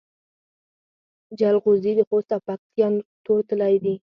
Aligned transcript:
جلغوزي 1.39 1.91
د 1.95 2.01
خوست 2.09 2.29
او 2.35 2.41
پکتیا 2.47 2.87
تور 3.25 3.39
طلایی 3.49 3.77
دي. 3.83 3.95